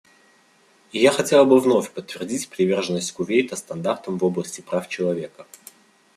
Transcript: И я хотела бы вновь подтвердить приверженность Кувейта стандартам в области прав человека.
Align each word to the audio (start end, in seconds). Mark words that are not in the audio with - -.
И 0.93 0.97
я 0.97 1.11
хотела 1.11 1.45
бы 1.45 1.59
вновь 1.59 1.91
подтвердить 1.91 2.49
приверженность 2.49 3.11
Кувейта 3.13 3.55
стандартам 3.55 4.17
в 4.17 4.23
области 4.25 4.61
прав 4.61 4.89
человека. 4.89 5.45